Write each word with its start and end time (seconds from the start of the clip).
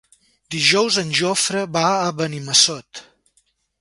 Dijous 0.53 0.95
en 1.01 1.11
Jofre 1.19 1.63
va 1.77 1.85
a 2.09 2.11
Benimassot. 2.23 3.03